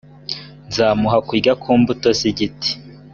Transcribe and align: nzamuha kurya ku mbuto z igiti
nzamuha 0.69 1.17
kurya 1.27 1.53
ku 1.61 1.69
mbuto 1.79 2.07
z 2.17 2.21
igiti 2.29 2.71